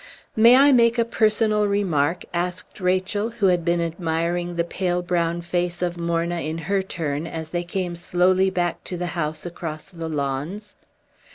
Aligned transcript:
"May 0.35 0.55
I 0.55 0.71
make 0.71 0.97
a 0.97 1.05
personal 1.05 1.67
remark?" 1.67 2.23
asked 2.33 2.79
Rachel, 2.79 3.29
who 3.29 3.45
had 3.45 3.63
been 3.63 3.79
admiring 3.79 4.55
the 4.55 4.63
pale 4.63 5.03
brown 5.03 5.41
face 5.43 5.83
of 5.83 5.95
Morna 5.95 6.39
in 6.39 6.57
her 6.57 6.81
turn, 6.81 7.27
as 7.27 7.51
they 7.51 7.63
came 7.63 7.93
slowly 7.95 8.49
back 8.49 8.83
to 8.85 8.97
the 8.97 9.13
house 9.13 9.45
across 9.45 9.91
the 9.91 10.09
lawns. 10.09 10.75